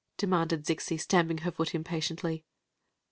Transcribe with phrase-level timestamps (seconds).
[0.17, 2.43] dmm k d Zim stamping her foot impatiently.